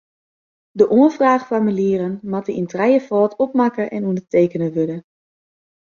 De 0.79 0.85
oanfraachformulieren 0.97 2.13
moatte 2.29 2.53
yn 2.59 2.69
trijefâld 2.73 3.37
opmakke 3.45 3.83
en 3.95 4.05
ûndertekene 4.09 4.69
wurde. 4.75 4.97